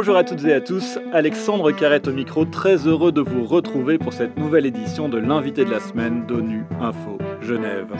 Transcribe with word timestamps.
Bonjour 0.00 0.16
à 0.16 0.22
toutes 0.22 0.44
et 0.44 0.52
à 0.52 0.60
tous, 0.60 0.96
Alexandre 1.12 1.72
Carrette 1.72 2.06
au 2.06 2.12
micro, 2.12 2.44
très 2.44 2.86
heureux 2.86 3.10
de 3.10 3.20
vous 3.20 3.44
retrouver 3.44 3.98
pour 3.98 4.12
cette 4.12 4.36
nouvelle 4.38 4.64
édition 4.64 5.08
de 5.08 5.18
l'invité 5.18 5.64
de 5.64 5.72
la 5.72 5.80
semaine 5.80 6.24
d'ONU 6.24 6.62
Info 6.80 7.18
Genève. 7.42 7.92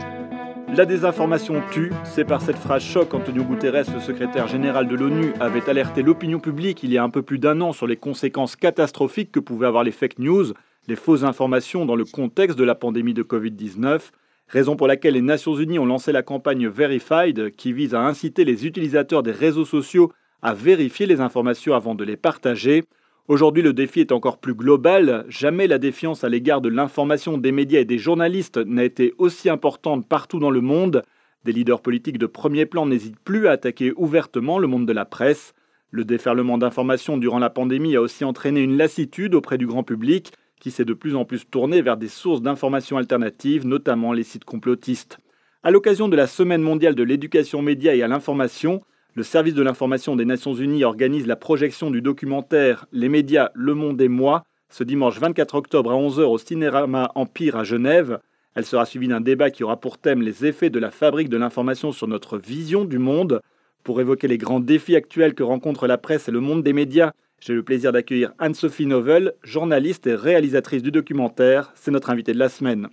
La 0.73 0.85
désinformation 0.85 1.61
tue, 1.71 1.91
c'est 2.05 2.23
par 2.23 2.41
cette 2.41 2.55
phrase 2.55 2.83
choc 2.83 3.09
qu'Antonio 3.09 3.43
Guterres, 3.43 3.93
le 3.93 3.99
secrétaire 3.99 4.47
général 4.47 4.87
de 4.87 4.95
l'ONU, 4.95 5.33
avait 5.41 5.69
alerté 5.69 6.01
l'opinion 6.01 6.39
publique 6.39 6.83
il 6.83 6.93
y 6.93 6.97
a 6.97 7.03
un 7.03 7.09
peu 7.09 7.21
plus 7.21 7.37
d'un 7.37 7.59
an 7.59 7.73
sur 7.73 7.85
les 7.85 7.97
conséquences 7.97 8.55
catastrophiques 8.55 9.33
que 9.33 9.41
pouvaient 9.41 9.67
avoir 9.67 9.83
les 9.83 9.91
fake 9.91 10.19
news, 10.19 10.53
les 10.87 10.95
fausses 10.95 11.23
informations 11.23 11.85
dans 11.85 11.97
le 11.97 12.05
contexte 12.05 12.57
de 12.57 12.63
la 12.63 12.75
pandémie 12.75 13.13
de 13.13 13.23
Covid-19, 13.23 14.11
raison 14.47 14.77
pour 14.77 14.87
laquelle 14.87 15.15
les 15.15 15.21
Nations 15.21 15.57
Unies 15.57 15.79
ont 15.79 15.85
lancé 15.85 16.13
la 16.13 16.23
campagne 16.23 16.65
Verified 16.69 17.53
qui 17.57 17.73
vise 17.73 17.93
à 17.93 17.99
inciter 17.99 18.45
les 18.45 18.65
utilisateurs 18.65 19.21
des 19.21 19.33
réseaux 19.33 19.65
sociaux 19.65 20.13
à 20.41 20.53
vérifier 20.53 21.05
les 21.05 21.21
informations 21.21 21.73
avant 21.73 21.95
de 21.95 22.03
les 22.03 22.17
partager. 22.17 22.83
Aujourd'hui, 23.27 23.61
le 23.61 23.73
défi 23.73 23.99
est 23.99 24.11
encore 24.11 24.39
plus 24.39 24.55
global. 24.55 25.25
Jamais 25.27 25.67
la 25.67 25.77
défiance 25.77 26.23
à 26.23 26.29
l'égard 26.29 26.61
de 26.61 26.69
l'information 26.69 27.37
des 27.37 27.51
médias 27.51 27.79
et 27.79 27.85
des 27.85 27.99
journalistes 27.99 28.57
n'a 28.57 28.83
été 28.83 29.13
aussi 29.17 29.49
importante 29.49 30.07
partout 30.07 30.39
dans 30.39 30.49
le 30.49 30.61
monde. 30.61 31.03
Des 31.45 31.51
leaders 31.51 31.81
politiques 31.81 32.17
de 32.17 32.25
premier 32.25 32.65
plan 32.65 32.85
n'hésitent 32.85 33.19
plus 33.19 33.47
à 33.47 33.51
attaquer 33.51 33.93
ouvertement 33.95 34.59
le 34.59 34.67
monde 34.67 34.87
de 34.87 34.93
la 34.93 35.05
presse. 35.05 35.53
Le 35.91 36.05
déferlement 36.05 36.57
d'informations 36.57 37.17
durant 37.17 37.39
la 37.39 37.49
pandémie 37.49 37.95
a 37.95 38.01
aussi 38.01 38.23
entraîné 38.23 38.61
une 38.61 38.77
lassitude 38.77 39.35
auprès 39.35 39.57
du 39.57 39.67
grand 39.67 39.83
public 39.83 40.31
qui 40.59 40.71
s'est 40.71 40.85
de 40.85 40.93
plus 40.93 41.15
en 41.15 41.25
plus 41.25 41.47
tourné 41.49 41.81
vers 41.81 41.97
des 41.97 42.09
sources 42.09 42.41
d'informations 42.41 42.97
alternatives, 42.97 43.65
notamment 43.65 44.11
les 44.11 44.23
sites 44.23 44.43
complotistes. 44.43 45.19
À 45.63 45.71
l'occasion 45.71 46.07
de 46.07 46.15
la 46.15 46.27
Semaine 46.27 46.61
mondiale 46.61 46.95
de 46.95 47.03
l'éducation 47.03 47.65
et 47.67 48.01
à 48.01 48.07
l'information, 48.07 48.81
le 49.19 49.23
service 49.23 49.53
de 49.53 49.61
l'information 49.61 50.15
des 50.15 50.23
Nations 50.23 50.53
Unies 50.53 50.85
organise 50.85 51.27
la 51.27 51.35
projection 51.35 51.91
du 51.91 52.01
documentaire 52.01 52.85
Les 52.93 53.09
médias, 53.09 53.49
le 53.53 53.73
monde 53.73 53.99
et 53.99 54.07
moi 54.07 54.45
ce 54.69 54.85
dimanche 54.85 55.19
24 55.19 55.55
octobre 55.55 55.91
à 55.91 55.95
11h 55.95 56.21
au 56.21 56.37
Cinérama 56.37 57.11
Empire 57.15 57.57
à 57.57 57.65
Genève. 57.65 58.19
Elle 58.55 58.65
sera 58.65 58.85
suivie 58.85 59.09
d'un 59.09 59.19
débat 59.19 59.49
qui 59.49 59.65
aura 59.65 59.77
pour 59.77 59.97
thème 59.97 60.21
les 60.21 60.45
effets 60.45 60.69
de 60.69 60.79
la 60.79 60.89
fabrique 60.89 61.27
de 61.27 61.35
l'information 61.35 61.91
sur 61.91 62.07
notre 62.07 62.37
vision 62.37 62.85
du 62.85 62.97
monde. 62.97 63.41
Pour 63.83 63.99
évoquer 63.99 64.29
les 64.29 64.37
grands 64.37 64.61
défis 64.61 64.95
actuels 64.95 65.33
que 65.33 65.43
rencontrent 65.43 65.87
la 65.87 65.97
presse 65.97 66.29
et 66.29 66.31
le 66.31 66.39
monde 66.39 66.63
des 66.63 66.71
médias, 66.71 67.11
j'ai 67.41 67.53
le 67.53 67.63
plaisir 67.63 67.91
d'accueillir 67.91 68.31
Anne-Sophie 68.39 68.85
Novel, 68.85 69.33
journaliste 69.43 70.07
et 70.07 70.15
réalisatrice 70.15 70.81
du 70.81 70.91
documentaire. 70.91 71.73
C'est 71.75 71.91
notre 71.91 72.09
invitée 72.09 72.31
de 72.31 72.39
la 72.39 72.47
semaine. 72.47 72.87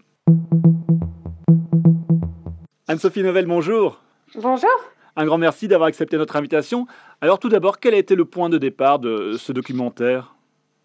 Anne-Sophie 2.88 3.22
Novel, 3.22 3.46
bonjour. 3.46 4.02
Bonjour. 4.34 4.95
Un 5.18 5.24
grand 5.24 5.38
merci 5.38 5.66
d'avoir 5.66 5.88
accepté 5.88 6.18
notre 6.18 6.36
invitation. 6.36 6.86
Alors 7.22 7.38
tout 7.38 7.48
d'abord, 7.48 7.80
quel 7.80 7.94
a 7.94 7.96
été 7.96 8.14
le 8.14 8.26
point 8.26 8.50
de 8.50 8.58
départ 8.58 8.98
de 8.98 9.36
ce 9.38 9.50
documentaire? 9.50 10.34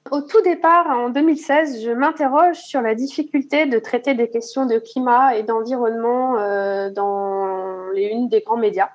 Au 0.10 0.22
tout 0.22 0.42
départ, 0.42 0.88
en 0.88 1.10
2016, 1.10 1.84
je 1.84 1.92
m'interroge 1.92 2.58
sur 2.58 2.82
la 2.82 2.96
difficulté 2.96 3.66
de 3.66 3.78
traiter 3.78 4.16
des 4.16 4.30
questions 4.30 4.66
de 4.66 4.80
climat 4.80 5.36
et 5.36 5.44
d'environnement 5.44 6.40
euh, 6.40 6.90
dans 6.90 7.90
les 7.94 8.08
unes 8.08 8.28
des 8.28 8.42
grands 8.42 8.58
médias. 8.58 8.90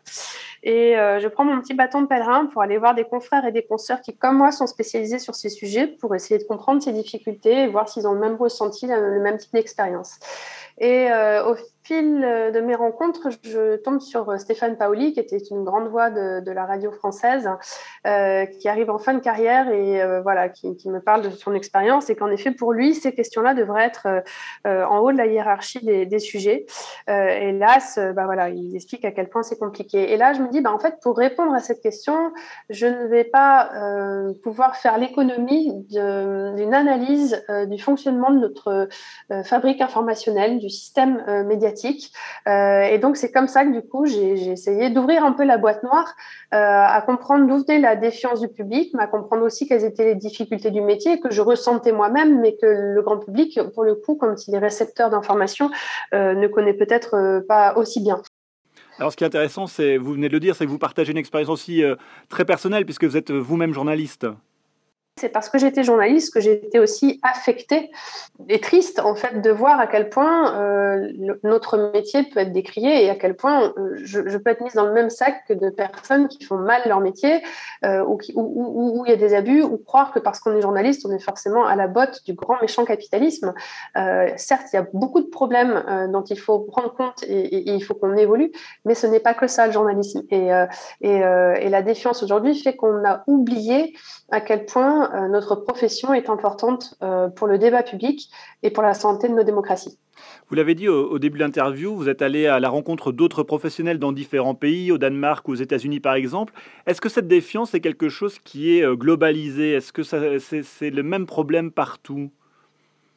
Et 0.62 0.98
euh, 0.98 1.20
je 1.20 1.28
prends 1.28 1.44
mon 1.44 1.60
petit 1.60 1.74
bâton 1.74 2.02
de 2.02 2.06
pèlerin 2.06 2.46
pour 2.46 2.60
aller 2.60 2.76
voir 2.76 2.94
des 2.94 3.04
confrères 3.04 3.44
et 3.44 3.52
des 3.52 3.62
consoeurs 3.62 4.00
qui, 4.00 4.16
comme 4.16 4.38
moi, 4.38 4.50
sont 4.50 4.66
spécialisés 4.66 5.20
sur 5.20 5.34
ces 5.36 5.48
sujets 5.48 5.86
pour 5.86 6.14
essayer 6.14 6.38
de 6.38 6.44
comprendre 6.44 6.82
ces 6.82 6.92
difficultés 6.92 7.62
et 7.62 7.66
voir 7.68 7.88
s'ils 7.88 8.08
ont 8.08 8.12
le 8.12 8.20
même 8.20 8.34
ressenti, 8.34 8.86
le 8.88 9.20
même 9.20 9.38
type 9.38 9.52
d'expérience. 9.52 10.18
Et 10.78 11.10
euh, 11.10 11.52
au 11.52 11.54
fil 11.86 12.20
de 12.20 12.60
mes 12.60 12.74
rencontres, 12.74 13.28
je 13.44 13.76
tombe 13.76 14.00
sur 14.00 14.28
euh, 14.28 14.38
Stéphane 14.38 14.76
Paoli, 14.76 15.12
qui 15.12 15.20
était 15.20 15.38
une 15.38 15.62
grande 15.62 15.88
voix 15.88 16.10
de, 16.10 16.50
la 16.50 16.64
radio 16.64 16.90
française, 16.90 17.48
euh, 18.06 18.44
qui 18.46 18.68
arrive 18.68 18.90
en 18.90 18.98
fin 18.98 19.14
de 19.14 19.20
carrière 19.20 19.68
et 19.68 20.02
euh, 20.02 20.20
voilà, 20.20 20.48
qui, 20.48 20.76
me 20.86 21.00
parle 21.00 21.22
de 21.22 21.30
son 21.30 21.54
expérience 21.54 22.10
et 22.10 22.16
qu'en 22.16 22.30
effet, 22.30 22.50
pour 22.50 22.72
lui, 22.72 22.94
ces 22.94 23.12
questions-là 23.14 23.54
devraient 23.54 23.84
être 23.84 24.06
en 24.64 24.98
haut 24.98 25.12
de 25.12 25.16
la 25.16 25.26
hiérarchie 25.26 25.84
des, 25.84 26.06
des 26.06 26.18
sujets. 26.18 26.66
hélas, 27.08 27.98
bah 28.14 28.24
voilà, 28.24 28.50
il 28.50 28.74
explique 28.74 29.04
à 29.04 29.10
quel 29.10 29.28
point 29.28 29.42
c'est 29.42 29.58
compliqué. 29.58 30.12
Et 30.12 30.16
là, 30.16 30.32
je 30.32 30.42
me 30.42 30.48
dis, 30.48 30.60
bah, 30.60 30.72
en 30.72 30.78
fait, 30.78 30.94
pour 31.02 31.16
répondre 31.16 31.52
à 31.52 31.58
cette 31.58 31.80
question, 31.80 32.32
je 32.70 32.86
ne 32.86 33.06
vais 33.06 33.24
pas 33.24 33.70
pouvoir 34.42 34.76
faire 34.76 34.98
l'économie 34.98 35.72
d'une 35.90 36.74
analyse 36.74 37.44
du 37.66 37.78
fonctionnement 37.78 38.30
de 38.30 38.38
notre 38.38 38.88
fabrique 39.44 39.80
informationnelle, 39.80 40.58
du 40.58 40.70
système 40.70 41.22
médiatique. 41.46 41.75
Euh, 41.84 42.82
et 42.82 42.98
donc, 42.98 43.16
c'est 43.16 43.30
comme 43.30 43.48
ça 43.48 43.64
que, 43.64 43.72
du 43.72 43.82
coup, 43.82 44.06
j'ai 44.06 44.50
essayé 44.50 44.90
d'ouvrir 44.90 45.24
un 45.24 45.32
peu 45.32 45.44
la 45.44 45.58
boîte 45.58 45.82
noire, 45.82 46.14
euh, 46.54 46.56
à 46.58 47.02
comprendre 47.02 47.46
d'où 47.46 47.58
venait 47.58 47.78
la 47.78 47.96
défiance 47.96 48.40
du 48.40 48.48
public, 48.48 48.92
mais 48.94 49.02
à 49.02 49.06
comprendre 49.06 49.44
aussi 49.44 49.66
quelles 49.66 49.84
étaient 49.84 50.04
les 50.04 50.14
difficultés 50.14 50.70
du 50.70 50.80
métier 50.80 51.20
que 51.20 51.30
je 51.30 51.42
ressentais 51.42 51.92
moi-même, 51.92 52.40
mais 52.40 52.56
que 52.56 52.66
le 52.66 53.02
grand 53.02 53.18
public, 53.18 53.60
pour 53.74 53.84
le 53.84 53.94
coup, 53.94 54.14
comme 54.16 54.36
il 54.46 54.54
est 54.54 54.58
récepteur 54.58 55.10
d'informations, 55.10 55.70
ne 56.12 56.46
connaît 56.46 56.74
peut-être 56.74 57.42
pas 57.48 57.76
aussi 57.76 58.00
bien. 58.00 58.20
Alors, 58.98 59.12
ce 59.12 59.16
qui 59.16 59.24
est 59.24 59.26
intéressant, 59.26 59.66
c'est, 59.66 59.96
vous 59.98 60.12
venez 60.12 60.28
de 60.28 60.32
le 60.32 60.40
dire, 60.40 60.56
c'est 60.56 60.64
que 60.64 60.70
vous 60.70 60.78
partagez 60.78 61.12
une 61.12 61.18
expérience 61.18 61.50
aussi 61.50 61.82
très 62.28 62.44
personnelle, 62.44 62.84
puisque 62.84 63.04
vous 63.04 63.16
êtes 63.16 63.30
vous-même 63.30 63.74
journaliste. 63.74 64.26
C'est 65.18 65.30
parce 65.30 65.48
que 65.48 65.56
j'étais 65.56 65.82
journaliste 65.82 66.34
que 66.34 66.40
j'étais 66.40 66.78
aussi 66.78 67.18
affectée 67.22 67.90
et 68.50 68.60
triste 68.60 69.00
en 69.00 69.14
fait 69.14 69.40
de 69.40 69.50
voir 69.50 69.80
à 69.80 69.86
quel 69.86 70.10
point 70.10 70.54
euh, 70.60 71.10
notre 71.42 71.78
métier 71.94 72.24
peut 72.24 72.40
être 72.40 72.52
décrié 72.52 73.02
et 73.02 73.08
à 73.08 73.14
quel 73.14 73.34
point 73.34 73.72
euh, 73.78 73.94
je, 73.96 74.36
peux 74.36 74.50
être 74.50 74.60
mise 74.60 74.74
dans 74.74 74.84
le 74.84 74.92
même 74.92 75.08
sac 75.08 75.44
que 75.48 75.54
de 75.54 75.70
personnes 75.70 76.28
qui 76.28 76.44
font 76.44 76.58
mal 76.58 76.82
leur 76.84 77.00
métier 77.00 77.42
euh, 77.86 78.04
ou 78.04 78.18
où 78.34 79.06
il 79.06 79.10
y 79.10 79.14
a 79.14 79.16
des 79.16 79.32
abus 79.32 79.62
ou 79.62 79.78
croire 79.78 80.12
que 80.12 80.18
parce 80.18 80.38
qu'on 80.38 80.54
est 80.54 80.60
journaliste 80.60 81.06
on 81.06 81.12
est 81.12 81.18
forcément 81.18 81.64
à 81.64 81.76
la 81.76 81.86
botte 81.86 82.22
du 82.26 82.34
grand 82.34 82.60
méchant 82.60 82.84
capitalisme. 82.84 83.54
Certes, 84.36 84.66
il 84.72 84.76
y 84.76 84.78
a 84.78 84.86
beaucoup 84.92 85.22
de 85.22 85.28
problèmes 85.28 86.10
dont 86.12 86.24
il 86.24 86.38
faut 86.38 86.58
prendre 86.58 86.94
compte 86.94 87.22
et, 87.26 87.70
il 87.70 87.82
faut 87.82 87.94
qu'on 87.94 88.16
évolue, 88.16 88.52
mais 88.84 88.94
ce 88.94 89.06
n'est 89.06 89.20
pas 89.20 89.32
que 89.34 89.46
ça 89.46 89.66
le 89.66 89.72
journalisme. 89.72 90.22
Et 90.30 90.48
la 90.50 91.82
défiance 91.82 92.22
aujourd'hui 92.22 92.54
fait 92.54 92.76
qu'on 92.76 93.04
a 93.04 93.22
oublié 93.26 93.94
à 94.30 94.40
quel 94.40 94.66
point 94.66 95.05
euh, 95.14 95.28
notre 95.28 95.56
profession 95.56 96.12
est 96.14 96.28
importante 96.28 96.94
euh, 97.02 97.28
pour 97.28 97.46
le 97.46 97.58
débat 97.58 97.82
public 97.82 98.30
et 98.62 98.70
pour 98.70 98.82
la 98.82 98.94
santé 98.94 99.28
de 99.28 99.34
nos 99.34 99.42
démocraties. 99.42 99.98
Vous 100.48 100.54
l'avez 100.54 100.74
dit 100.74 100.88
au, 100.88 101.18
début 101.18 101.38
de 101.38 101.44
l'interview, 101.44 101.94
vous 101.94 102.08
êtes 102.08 102.22
allé 102.22 102.46
à 102.46 102.58
la 102.60 102.68
rencontre 102.68 103.12
d'autres 103.12 103.42
professionnels 103.42 103.98
dans 103.98 104.12
différents 104.12 104.54
pays, 104.54 104.90
au 104.90 104.98
Danemark 104.98 105.48
aux 105.48 105.54
États-Unis 105.54 106.00
par 106.00 106.14
exemple. 106.14 106.54
Est-ce 106.86 107.00
que 107.00 107.08
cette 107.08 107.28
défiance 107.28 107.74
est 107.74 107.80
quelque 107.80 108.08
chose 108.08 108.38
qui 108.38 108.78
est 108.78 108.82
euh, 108.82 108.94
globalisé? 108.94 109.72
Est-ce 109.72 109.92
que 109.92 110.02
c'est 110.02 110.90
le 110.90 111.02
même 111.02 111.26
problème 111.26 111.70
partout? 111.70 112.30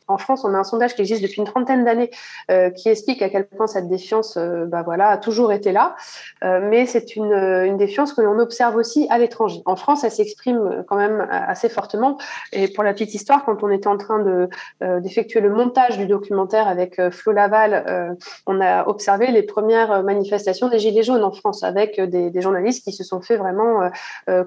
En 0.09 0.17
France, 0.17 0.43
on 0.43 0.53
a 0.53 0.57
un 0.57 0.63
sondage 0.63 0.95
qui 0.95 1.01
existe 1.01 1.21
depuis 1.21 1.39
une 1.39 1.45
trentaine 1.45 1.85
d'années 1.85 2.11
euh, 2.51 2.69
qui 2.69 2.89
explique 2.89 3.21
à 3.21 3.29
quel 3.29 3.47
point 3.47 3.67
cette 3.67 3.87
défiance 3.87 4.37
euh, 4.37 4.65
bah 4.65 4.81
voilà, 4.83 5.09
a 5.09 5.17
toujours 5.17 5.51
été 5.51 5.71
là. 5.71 5.95
Euh, 6.43 6.59
mais 6.61 6.85
c'est 6.85 7.15
une, 7.15 7.33
une, 7.33 7.77
défiance 7.77 8.13
que 8.13 8.21
l'on 8.21 8.39
observe 8.39 8.75
aussi 8.75 9.07
à 9.09 9.17
l'étranger. 9.17 9.61
En 9.65 9.75
France, 9.75 10.03
elle 10.03 10.11
s'exprime 10.11 10.83
quand 10.87 10.97
même 10.97 11.27
assez 11.29 11.69
fortement. 11.69 12.17
Et 12.51 12.67
pour 12.67 12.83
la 12.83 12.93
petite 12.93 13.13
histoire, 13.13 13.45
quand 13.45 13.63
on 13.63 13.69
était 13.69 13.87
en 13.87 13.97
train 13.97 14.19
de, 14.19 14.49
euh, 14.81 14.99
d'effectuer 14.99 15.39
le 15.39 15.49
montage 15.49 15.97
du 15.97 16.07
documentaire 16.07 16.67
avec 16.67 16.99
euh, 16.99 17.11
Flo 17.11 17.31
Laval, 17.31 17.85
euh, 17.87 18.13
on 18.47 18.61
a 18.61 18.87
observé 18.87 19.27
les 19.27 19.43
premières 19.43 20.03
manifestations 20.03 20.69
des 20.69 20.79
Gilets 20.79 21.03
jaunes 21.03 21.23
en 21.23 21.31
France 21.31 21.63
avec 21.63 21.99
des, 21.99 22.29
des 22.29 22.41
journalistes 22.41 22.83
qui 22.83 22.93
se 22.93 23.03
sont 23.03 23.21
fait 23.21 23.37
vraiment 23.37 23.89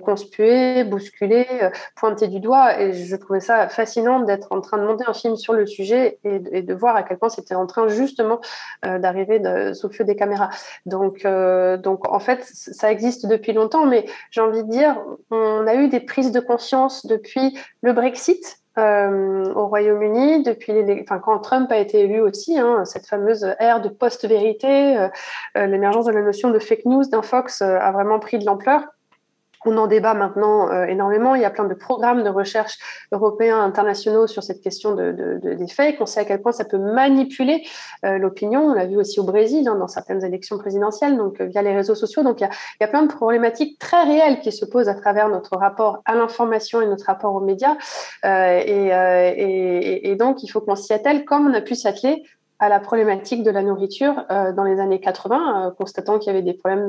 conspuer, 0.02 0.84
bousculer, 0.84 1.46
pointer 1.96 2.28
du 2.28 2.40
doigt. 2.40 2.80
Et 2.80 2.92
je 2.92 3.16
trouvais 3.16 3.40
ça 3.40 3.68
fascinant 3.68 4.20
d'être 4.20 4.48
en 4.50 4.60
train 4.60 4.78
de 4.78 4.84
monter 4.84 5.04
un 5.06 5.12
film 5.12 5.36
sur 5.36 5.51
le 5.52 5.66
sujet 5.66 6.18
et, 6.24 6.62
de 6.62 6.74
voir 6.74 6.96
à 6.96 7.02
quel 7.02 7.18
point 7.18 7.28
c'était 7.28 7.54
en 7.54 7.66
train 7.66 7.88
justement 7.88 8.40
euh, 8.84 8.98
d'arriver 8.98 9.40
sous 9.74 9.88
le 9.88 9.92
feu 9.92 10.04
des 10.04 10.16
caméras. 10.16 10.50
Donc, 10.86 11.24
euh, 11.24 11.76
donc 11.76 12.08
en 12.08 12.20
fait, 12.20 12.44
ça 12.44 12.90
existe 12.90 13.26
depuis 13.26 13.52
longtemps, 13.52 13.86
mais 13.86 14.06
j'ai 14.30 14.40
envie 14.40 14.64
de 14.64 14.68
dire, 14.68 14.96
on 15.30 15.66
a 15.66 15.74
eu 15.74 15.88
des 15.88 16.00
prises 16.00 16.32
de 16.32 16.40
conscience 16.40 17.06
depuis 17.06 17.58
le 17.82 17.92
Brexit, 17.92 18.58
euh, 18.78 19.52
au 19.54 19.66
Royaume-Uni 19.66 20.42
depuis 20.44 20.72
les, 20.72 21.02
enfin, 21.02 21.18
quand 21.18 21.38
Trump 21.40 21.70
a 21.70 21.76
été 21.76 22.00
élu 22.00 22.20
aussi, 22.20 22.58
hein, 22.58 22.86
cette 22.86 23.06
fameuse 23.06 23.44
ère 23.58 23.82
de 23.82 23.90
post-vérité, 23.90 24.96
euh, 24.96 25.66
l'émergence 25.66 26.06
de 26.06 26.12
la 26.12 26.22
notion 26.22 26.50
de 26.50 26.58
fake 26.58 26.86
news, 26.86 27.04
d'un 27.04 27.20
Fox 27.20 27.60
a 27.60 27.92
vraiment 27.92 28.18
pris 28.18 28.38
de 28.38 28.46
l'ampleur. 28.46 28.82
On 29.64 29.76
en 29.76 29.86
débat 29.86 30.14
maintenant 30.14 30.70
euh, 30.70 30.84
énormément. 30.86 31.34
Il 31.34 31.42
y 31.42 31.44
a 31.44 31.50
plein 31.50 31.64
de 31.64 31.74
programmes 31.74 32.22
de 32.22 32.28
recherche 32.28 32.78
européens, 33.12 33.60
internationaux 33.60 34.26
sur 34.26 34.42
cette 34.42 34.60
question 34.60 34.94
de, 34.94 35.12
de, 35.12 35.38
de 35.42 35.54
des 35.54 35.68
fakes. 35.68 35.96
On 36.00 36.06
sait 36.06 36.20
à 36.20 36.24
quel 36.24 36.42
point 36.42 36.52
ça 36.52 36.64
peut 36.64 36.78
manipuler 36.78 37.62
euh, 38.04 38.18
l'opinion. 38.18 38.62
On 38.66 38.74
l'a 38.74 38.86
vu 38.86 38.96
aussi 38.96 39.20
au 39.20 39.24
Brésil, 39.24 39.68
hein, 39.68 39.76
dans 39.76 39.88
certaines 39.88 40.24
élections 40.24 40.58
présidentielles, 40.58 41.16
donc 41.16 41.40
euh, 41.40 41.46
via 41.46 41.62
les 41.62 41.74
réseaux 41.74 41.94
sociaux. 41.94 42.22
Donc 42.22 42.40
il 42.40 42.48
y, 42.80 42.84
a, 42.84 42.88
plein 42.88 43.02
de 43.02 43.12
problématiques 43.12 43.78
très 43.78 44.02
réelles 44.04 44.40
qui 44.40 44.52
se 44.52 44.64
posent 44.64 44.88
à 44.88 44.94
travers 44.94 45.28
notre 45.28 45.56
rapport 45.56 46.02
à 46.04 46.14
l'information 46.14 46.80
et 46.80 46.86
notre 46.86 47.06
rapport 47.06 47.34
aux 47.34 47.40
médias. 47.40 47.76
Et, 48.24 50.10
et, 50.10 50.16
donc 50.16 50.42
il 50.42 50.48
faut 50.48 50.60
qu'on 50.60 50.76
s'y 50.76 50.92
attelle 50.92 51.24
comme 51.24 51.46
on 51.46 51.54
a 51.54 51.60
pu 51.60 51.74
s'atteler 51.74 52.22
à 52.62 52.68
la 52.68 52.78
problématique 52.78 53.42
de 53.42 53.50
la 53.50 53.62
nourriture 53.62 54.24
dans 54.28 54.62
les 54.62 54.78
années 54.78 55.00
80, 55.00 55.74
constatant 55.76 56.20
qu'il 56.20 56.28
y 56.28 56.30
avait 56.30 56.44
des 56.44 56.54
problèmes 56.54 56.88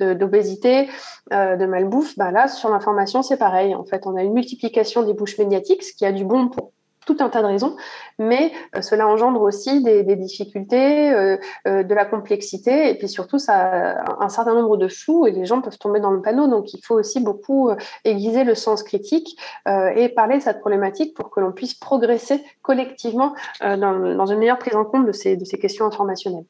d'obésité, 0.00 0.88
de, 1.30 1.66
malbouffe. 1.66 2.16
Ben 2.16 2.30
là, 2.30 2.48
sur 2.48 2.70
l'information, 2.70 3.22
c'est 3.22 3.36
pareil. 3.36 3.74
En 3.74 3.84
fait, 3.84 4.06
on 4.06 4.16
a 4.16 4.22
une 4.22 4.32
multiplication 4.32 5.02
des 5.02 5.12
bouches 5.12 5.36
médiatiques, 5.36 5.82
ce 5.82 5.92
qui 5.92 6.06
a 6.06 6.12
du 6.12 6.24
bon 6.24 6.48
pour 6.48 6.72
tout 7.04 7.16
un 7.20 7.28
tas 7.28 7.42
de 7.42 7.46
raisons, 7.46 7.76
mais 8.18 8.52
euh, 8.76 8.80
cela 8.80 9.06
engendre 9.06 9.40
aussi 9.42 9.82
des, 9.82 10.02
difficultés, 10.16 11.12
euh, 11.12 11.36
euh, 11.66 11.82
de 11.82 11.94
la 11.94 12.04
complexité, 12.04 12.90
et 12.90 12.94
puis 12.94 13.08
surtout 13.08 13.38
ça 13.38 14.02
un 14.20 14.28
certain 14.28 14.54
nombre 14.54 14.76
de 14.76 14.88
flous 14.88 15.26
et 15.26 15.32
les 15.32 15.44
gens 15.44 15.60
peuvent 15.60 15.78
tomber 15.78 16.00
dans 16.00 16.10
le 16.10 16.22
panneau. 16.22 16.46
Donc 16.46 16.72
il 16.72 16.80
faut 16.84 16.94
aussi 16.94 17.20
beaucoup 17.20 17.70
aiguiser 18.04 18.44
le 18.44 18.54
sens 18.54 18.82
critique 18.82 19.38
et 19.66 20.08
parler 20.08 20.38
de 20.38 20.42
cette 20.42 20.60
problématique 20.60 21.14
pour 21.14 21.30
que 21.30 21.40
l'on 21.40 21.52
puisse 21.52 21.74
progresser 21.74 22.42
collectivement 22.62 23.34
dans, 23.60 24.26
une 24.26 24.38
meilleure 24.38 24.58
prise 24.58 24.76
en 24.76 24.84
compte 24.84 25.06
de 25.06 25.12
ces 25.12 25.58
questions 25.58 25.86
informationnelles. 25.86 26.44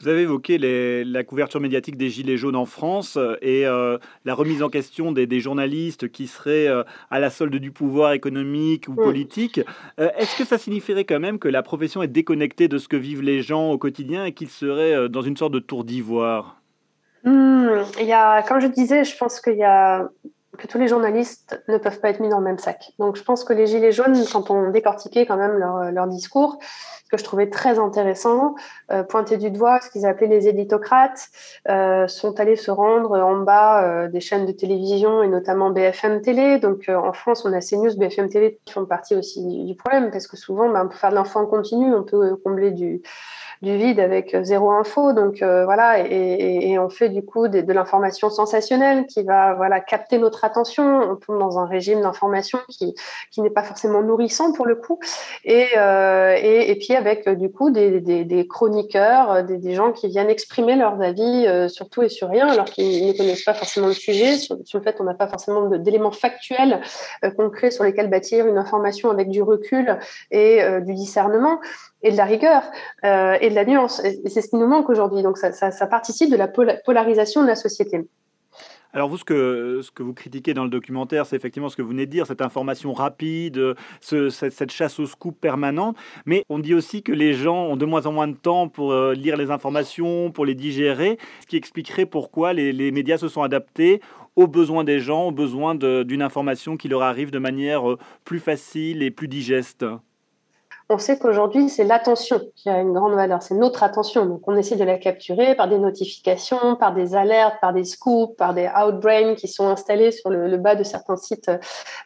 Vous 0.00 0.08
avez 0.08 0.22
évoqué 0.22 0.56
la 1.04 1.24
couverture 1.24 1.60
médiatique 1.60 1.98
des 1.98 2.08
Gilets 2.08 2.38
jaunes 2.38 2.56
en 2.56 2.64
France 2.64 3.18
euh, 3.18 3.36
et 3.42 3.66
euh, 3.66 3.98
la 4.24 4.32
remise 4.32 4.62
en 4.62 4.70
question 4.70 5.12
des, 5.12 5.40
journalistes 5.40 6.10
qui 6.10 6.26
seraient 6.26 6.68
euh, 6.68 6.84
à 7.10 7.20
la 7.20 7.28
solde 7.28 7.54
du 7.56 7.70
pouvoir 7.70 8.12
économique 8.12 8.88
ou 8.88 8.94
politique. 8.94 9.60
Est-ce 9.98 10.38
que 10.38 10.44
ça 10.44 10.56
signifierait 10.56 11.04
quand 11.04 11.20
même 11.20 11.38
que 11.38 11.48
la 11.48 11.62
profession 11.62 12.02
est 12.02 12.08
déconnectée 12.08 12.66
de 12.66 12.78
ce 12.78 12.88
que 12.88 12.96
vivent 12.96 13.20
les 13.20 13.42
gens 13.42 13.70
au 13.70 13.78
quotidien 13.78 14.24
et 14.24 14.32
qu'ils 14.32 14.48
seraient 14.48 15.08
dans 15.10 15.22
une 15.22 15.36
sorte 15.36 15.52
de 15.52 15.58
tour 15.58 15.84
d'ivoire? 15.84 16.56
A, 17.24 18.42
Comme 18.42 18.60
je 18.60 18.68
disais, 18.68 19.04
je 19.04 19.16
pense 19.16 19.40
qu'il 19.40 19.56
y 19.56 19.64
a 19.64 20.08
que 20.58 20.66
tous 20.66 20.78
les 20.78 20.88
journalistes 20.88 21.62
ne 21.68 21.78
peuvent 21.78 22.00
pas 22.00 22.10
être 22.10 22.20
mis 22.20 22.28
dans 22.28 22.38
le 22.38 22.44
même 22.44 22.58
sac. 22.58 22.92
Donc 22.98 23.16
je 23.16 23.22
pense 23.22 23.44
que 23.44 23.52
les 23.52 23.66
Gilets 23.66 23.92
jaunes, 23.92 24.16
quand 24.32 24.50
on 24.50 24.70
décortiquait 24.70 25.26
quand 25.26 25.36
même 25.36 25.56
leur, 25.58 25.90
leur 25.92 26.06
discours, 26.06 26.58
que 27.10 27.18
je 27.18 27.24
trouvais 27.24 27.50
très 27.50 27.78
intéressant, 27.78 28.54
euh, 28.92 29.02
pointer 29.02 29.36
du 29.36 29.50
doigt 29.50 29.80
ce 29.80 29.90
qu'ils 29.90 30.06
appelaient 30.06 30.28
les 30.28 30.48
éditocrates, 30.48 31.28
euh, 31.68 32.08
sont 32.08 32.40
allés 32.40 32.56
se 32.56 32.70
rendre 32.70 33.18
en 33.18 33.36
bas 33.36 33.84
euh, 33.84 34.08
des 34.08 34.20
chaînes 34.20 34.46
de 34.46 34.52
télévision 34.52 35.22
et 35.22 35.28
notamment 35.28 35.70
BFM 35.70 36.22
Télé. 36.22 36.58
Donc 36.58 36.88
euh, 36.88 36.96
en 36.96 37.12
France, 37.12 37.44
on 37.44 37.52
a 37.52 37.60
CNews, 37.60 37.96
BFM 37.96 38.28
Télé 38.28 38.58
qui 38.64 38.72
font 38.72 38.86
partie 38.86 39.14
aussi 39.14 39.44
du, 39.46 39.74
problème 39.74 40.10
parce 40.10 40.26
que 40.26 40.36
souvent, 40.36 40.68
ben, 40.68 40.86
peut 40.86 40.96
faire 40.96 41.10
de 41.10 41.16
l'info 41.16 41.38
en 41.38 41.46
continu, 41.46 41.94
on 41.94 42.02
peut 42.02 42.36
combler 42.36 42.70
du, 42.70 43.02
vide 43.62 44.00
avec 44.00 44.34
zéro 44.42 44.70
info. 44.70 45.12
Donc 45.12 45.42
voilà, 45.42 45.98
et, 45.98 46.78
on 46.78 46.88
fait 46.88 47.10
du 47.10 47.22
coup 47.22 47.46
de, 47.48 47.72
l'information 47.72 48.30
sensationnelle 48.30 49.06
qui 49.06 49.22
va 49.22 49.54
voilà 49.54 49.80
capter 49.80 50.18
notre 50.18 50.44
attention. 50.44 50.84
On 50.84 51.16
tombe 51.16 51.38
dans 51.38 51.58
un 51.58 51.66
régime 51.66 52.00
d'information 52.00 52.58
qui, 52.68 52.94
qui 53.30 53.42
n'est 53.42 53.50
pas 53.50 53.62
forcément 53.62 54.02
nourrissant 54.02 54.52
pour 54.52 54.66
le 54.66 54.76
coup. 54.76 54.98
Et, 55.44 55.68
et, 55.74 56.70
et, 56.70 56.76
puis 56.76 56.94
avec 57.00 57.28
du 57.28 57.50
coup 57.50 57.70
des, 57.70 58.46
chroniqueurs, 58.48 59.44
des, 59.44 59.58
des, 59.58 59.74
gens 59.74 59.92
qui 59.92 60.08
viennent 60.08 60.30
exprimer 60.30 60.76
leurs 60.76 61.00
avis 61.00 61.46
sur 61.68 61.88
tout 61.88 62.02
et 62.02 62.08
sur 62.08 62.28
rien, 62.28 62.46
alors 62.48 62.66
qu'ils 62.66 63.06
ne 63.06 63.12
connaissent 63.12 63.44
pas 63.44 63.54
forcément 63.54 63.88
le 63.88 63.92
sujet. 63.92 64.36
Sur, 64.36 64.56
le 64.56 64.80
fait, 64.80 64.96
on 65.00 65.04
n'a 65.04 65.14
pas 65.14 65.26
forcément 65.26 65.68
d'éléments 65.68 66.12
factuels 66.12 66.80
concrets 67.36 67.70
sur 67.70 67.84
lesquels 67.84 68.08
bâtir 68.08 68.46
une 68.46 68.58
information 68.58 69.10
avec 69.10 69.28
du 69.28 69.42
recul 69.42 69.98
et 70.30 70.60
du 70.82 70.94
discernement 70.94 71.58
et 72.02 72.12
de 72.12 72.16
la 72.16 72.24
rigueur 72.24 72.62
euh, 73.04 73.36
et 73.40 73.50
de 73.50 73.54
la 73.54 73.64
nuance. 73.64 74.02
Et 74.04 74.20
c'est 74.28 74.42
ce 74.42 74.48
qui 74.48 74.56
nous 74.56 74.66
manque 74.66 74.88
aujourd'hui. 74.88 75.22
Donc 75.22 75.38
ça, 75.38 75.86
participe 75.86 76.30
de 76.30 76.36
la 76.36 76.48
polarisation 76.48 77.42
de 77.42 77.48
la 77.48 77.56
société. 77.56 78.06
Alors 78.92 79.08
vous, 79.08 79.18
ce 79.18 79.24
que, 79.24 80.02
vous 80.02 80.14
critiquez 80.14 80.52
dans 80.52 80.64
le 80.64 80.70
documentaire, 80.70 81.24
c'est 81.24 81.36
effectivement 81.36 81.68
ce 81.68 81.76
que 81.76 81.82
vous 81.82 81.90
venez 81.90 82.06
de 82.06 82.10
dire, 82.10 82.26
cette 82.26 82.42
information 82.42 82.92
rapide, 82.92 83.74
ce, 84.00 84.30
cette, 84.30 84.72
chasse 84.72 84.98
au 84.98 85.06
scoop 85.06 85.40
permanente. 85.40 85.96
Mais 86.26 86.44
on 86.48 86.58
dit 86.58 86.74
aussi 86.74 87.02
que 87.02 87.12
les 87.12 87.32
gens 87.32 87.66
ont 87.66 87.76
de 87.76 87.86
moins 87.86 88.06
en 88.06 88.12
moins 88.12 88.28
de 88.28 88.36
temps 88.36 88.68
pour 88.68 88.92
euh, 88.92 89.14
lire 89.14 89.36
les 89.36 89.50
informations, 89.50 90.32
pour 90.32 90.44
les 90.44 90.56
digérer, 90.56 91.18
ce 91.40 91.46
qui 91.46 91.56
expliquerait 91.56 92.06
pourquoi 92.06 92.52
les, 92.52 92.72
les 92.72 92.90
médias 92.90 93.18
se 93.18 93.28
sont 93.28 93.42
adaptés 93.42 94.00
aux 94.36 94.46
besoins 94.46 94.84
des 94.84 95.00
gens, 95.00 95.28
aux 95.28 95.32
besoins 95.32 95.74
d'une 95.74 96.22
information 96.22 96.76
qui 96.76 96.88
leur 96.88 97.02
arrive 97.02 97.30
de 97.30 97.38
manière 97.38 97.88
euh, 97.88 97.98
plus 98.24 98.40
facile 98.40 99.02
et 99.02 99.10
plus 99.10 99.28
digeste 99.28 99.84
on 100.90 100.98
sait 100.98 101.18
qu'aujourd'hui, 101.18 101.68
c'est 101.68 101.84
l'attention 101.84 102.40
qui 102.56 102.68
a 102.68 102.80
une 102.80 102.92
grande 102.92 103.14
valeur, 103.14 103.42
c'est 103.42 103.54
notre 103.54 103.84
attention. 103.84 104.26
Donc, 104.26 104.42
on 104.48 104.56
essaie 104.56 104.74
de 104.74 104.82
la 104.82 104.98
capturer 104.98 105.54
par 105.54 105.68
des 105.68 105.78
notifications, 105.78 106.74
par 106.74 106.92
des 106.92 107.14
alertes, 107.14 107.54
par 107.60 107.72
des 107.72 107.84
scoops, 107.84 108.36
par 108.36 108.54
des 108.54 108.68
outbrains 108.68 109.36
qui 109.36 109.46
sont 109.46 109.68
installés 109.68 110.10
sur 110.10 110.30
le, 110.30 110.56
bas 110.56 110.74
de 110.74 110.82
certains 110.82 111.16
sites 111.16 111.50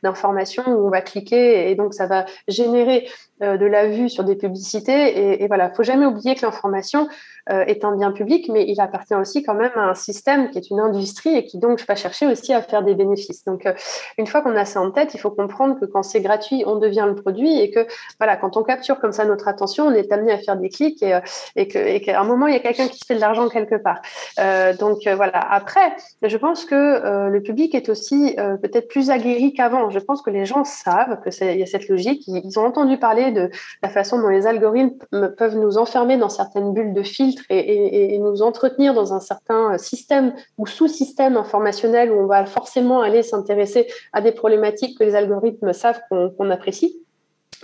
d'information 0.02 0.62
où 0.66 0.86
on 0.86 0.90
va 0.90 1.00
cliquer 1.00 1.70
et 1.70 1.74
donc 1.74 1.94
ça 1.94 2.06
va 2.06 2.26
générer 2.46 3.08
euh, 3.42 3.56
de 3.56 3.66
la 3.66 3.88
vue 3.88 4.10
sur 4.10 4.22
des 4.22 4.36
publicités. 4.36 4.92
Et, 4.92 5.42
et 5.42 5.48
voilà, 5.48 5.70
faut 5.74 5.82
jamais 5.82 6.06
oublier 6.06 6.34
que 6.34 6.42
l'information 6.42 7.08
euh, 7.50 7.62
est 7.66 7.84
un 7.84 7.94
bien 7.94 8.10
public, 8.10 8.48
mais 8.50 8.64
il 8.66 8.80
appartient 8.80 9.14
aussi 9.14 9.42
quand 9.42 9.52
même 9.52 9.72
à 9.76 9.90
un 9.90 9.94
système 9.94 10.48
qui 10.48 10.56
est 10.56 10.70
une 10.70 10.80
industrie 10.80 11.36
et 11.36 11.44
qui 11.44 11.58
donc 11.58 11.84
va 11.86 11.94
chercher 11.94 12.26
aussi 12.26 12.54
à 12.54 12.62
faire 12.62 12.82
des 12.82 12.94
bénéfices. 12.94 13.44
Donc, 13.44 13.66
euh, 13.66 13.74
une 14.16 14.26
fois 14.26 14.40
qu'on 14.40 14.56
a 14.56 14.64
ça 14.64 14.80
en 14.80 14.90
tête, 14.90 15.12
il 15.12 15.20
faut 15.20 15.30
comprendre 15.30 15.78
que 15.78 15.84
quand 15.84 16.02
c'est 16.02 16.22
gratuit, 16.22 16.64
on 16.66 16.76
devient 16.76 17.04
le 17.06 17.14
produit 17.14 17.60
et 17.60 17.70
que 17.70 17.86
voilà, 18.18 18.38
quand 18.38 18.56
on 18.56 18.62
capture 18.74 18.98
comme 18.98 19.12
ça 19.12 19.24
notre 19.24 19.46
attention, 19.46 19.86
on 19.86 19.92
est 19.92 20.10
amené 20.12 20.32
à 20.32 20.38
faire 20.38 20.56
des 20.56 20.68
clics 20.68 21.00
et, 21.02 21.14
euh, 21.14 21.20
et 21.54 22.00
qu'à 22.00 22.20
un 22.20 22.24
moment, 22.24 22.48
il 22.48 22.54
y 22.54 22.56
a 22.56 22.60
quelqu'un 22.60 22.88
qui 22.88 23.00
fait 23.06 23.14
de 23.14 23.20
l'argent 23.20 23.48
quelque 23.48 23.76
part. 23.76 24.00
Euh, 24.40 24.74
donc 24.76 25.06
euh, 25.06 25.14
voilà. 25.14 25.38
Après, 25.38 25.94
je 26.22 26.36
pense 26.36 26.64
que 26.64 27.28
le 27.28 27.40
public 27.42 27.74
est 27.74 27.88
aussi 27.88 28.36
peut-être 28.62 28.88
plus 28.88 29.10
aguerri 29.10 29.52
qu'avant. 29.52 29.90
Je 29.90 29.98
pense 29.98 30.22
que 30.22 30.30
les 30.30 30.44
gens 30.44 30.64
savent 30.64 31.20
que 31.20 31.30
il 31.52 31.58
y 31.58 31.62
a 31.62 31.66
cette 31.66 31.88
logique. 31.88 32.24
Ils, 32.26 32.58
ont 32.58 32.64
entendu 32.64 32.98
parler 32.98 33.30
de 33.30 33.50
la 33.82 33.88
façon 33.88 34.20
dont 34.20 34.28
les 34.28 34.46
algorithmes 34.46 34.96
peuvent 35.36 35.56
nous 35.56 35.78
enfermer 35.78 36.16
dans 36.16 36.28
certaines 36.28 36.72
bulles 36.72 36.94
de 36.94 37.02
filtre 37.02 37.42
et, 37.50 37.58
et, 37.58 38.14
et 38.14 38.18
nous 38.18 38.42
entretenir 38.42 38.94
dans 38.94 39.12
un 39.12 39.20
certain 39.20 39.76
système 39.78 40.34
ou 40.58 40.66
sous-système 40.66 41.36
informationnel 41.36 42.10
où 42.12 42.16
on 42.20 42.26
va 42.26 42.46
forcément 42.46 43.00
aller 43.00 43.22
s'intéresser 43.22 43.86
à 44.12 44.20
des 44.20 44.32
problématiques 44.32 44.98
que 44.98 45.04
les 45.04 45.14
algorithmes 45.14 45.72
savent 45.72 46.00
qu'on 46.08 46.50
apprécie. 46.50 47.03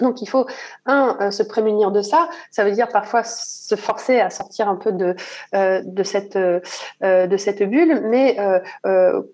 Donc 0.00 0.22
il 0.22 0.28
faut 0.28 0.46
un 0.86 1.16
euh, 1.20 1.30
se 1.30 1.42
prémunir 1.42 1.90
de 1.90 2.02
ça. 2.02 2.28
Ça 2.50 2.64
veut 2.64 2.72
dire 2.72 2.88
parfois 2.88 3.22
se 3.24 3.74
forcer 3.74 4.20
à 4.20 4.30
sortir 4.30 4.68
un 4.68 4.76
peu 4.76 4.92
de 4.92 5.14
euh, 5.54 5.82
de 5.84 6.02
cette 6.02 6.36
euh, 6.36 6.60
de 7.02 7.36
cette 7.36 7.62
bulle. 7.62 8.02
Mais 8.04 8.36